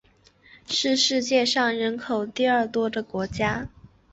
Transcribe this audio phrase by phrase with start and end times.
[0.65, 3.69] 是世界上人口第二多的国家。